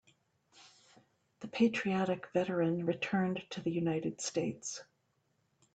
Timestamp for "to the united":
3.51-4.19